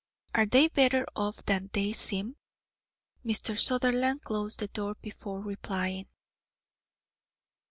Are 0.33 0.47
they 0.47 0.67
better 0.67 1.05
off 1.15 1.45
than 1.45 1.69
they 1.73 1.93
seem?" 1.93 2.35
Mr. 3.23 3.55
Sutherland 3.55 4.23
closed 4.23 4.57
the 4.57 4.67
door 4.67 4.95
before 4.99 5.41
replying. 5.41 6.07